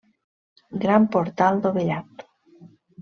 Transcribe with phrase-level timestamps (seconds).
[0.85, 2.27] Gran portal dovellat.